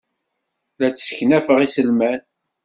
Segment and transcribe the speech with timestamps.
[0.79, 2.19] La d-sseknafeɣ iselman.